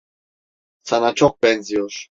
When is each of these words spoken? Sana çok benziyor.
Sana 0.83 1.13
çok 1.15 1.43
benziyor. 1.43 2.07